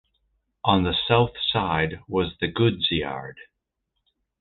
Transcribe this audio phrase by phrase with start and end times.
[0.65, 3.37] On the south side was the goods yard.